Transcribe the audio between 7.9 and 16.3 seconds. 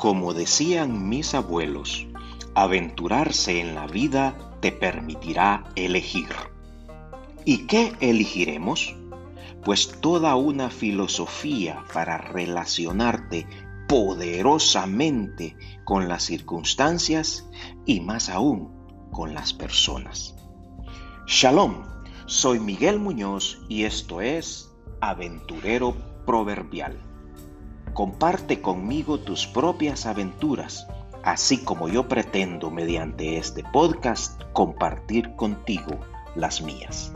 elegiremos? Pues toda una filosofía para relacionarte poderosamente con las